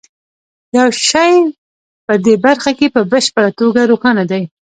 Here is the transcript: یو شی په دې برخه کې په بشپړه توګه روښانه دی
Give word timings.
یو 0.77 0.89
شی 1.07 1.33
په 2.05 2.13
دې 2.25 2.35
برخه 2.45 2.71
کې 2.77 2.87
په 2.95 3.01
بشپړه 3.11 3.49
توګه 3.59 3.81
روښانه 3.91 4.23
دی 4.31 4.43